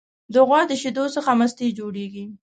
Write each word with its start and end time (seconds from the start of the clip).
د 0.33 0.35
غوا 0.47 0.61
د 0.67 0.71
شیدو 0.81 1.05
څخه 1.15 1.31
مستې 1.39 1.75
جوړیږي. 1.79 2.25